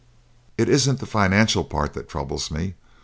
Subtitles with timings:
[0.57, 2.73] It isn't the financial part that troubles me.